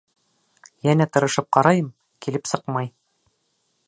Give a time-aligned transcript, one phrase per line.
[0.87, 1.91] Йәнә тырышып ҡарайым,
[2.27, 2.91] килеп сыҡмай.